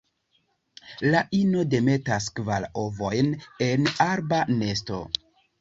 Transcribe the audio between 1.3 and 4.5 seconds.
ino demetas kvar ovojn en arba